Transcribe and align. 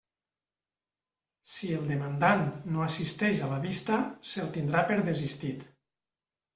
Si 1.51 1.69
el 1.81 1.85
demandant 1.91 2.43
no 2.73 2.83
assisteix 2.87 3.45
a 3.45 3.53
la 3.55 3.63
vista, 3.69 4.03
se'l 4.35 4.53
tindrà 4.61 4.87
per 4.93 5.03
desistit. 5.15 5.73